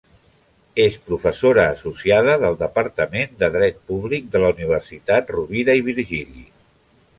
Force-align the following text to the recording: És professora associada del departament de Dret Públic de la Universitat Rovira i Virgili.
És 0.85 0.95
professora 1.09 1.65
associada 1.73 2.33
del 2.45 2.57
departament 2.63 3.37
de 3.43 3.51
Dret 3.57 3.79
Públic 3.93 4.27
de 4.37 4.43
la 4.47 4.51
Universitat 4.57 5.33
Rovira 5.37 5.79
i 5.83 5.87
Virgili. 5.93 6.47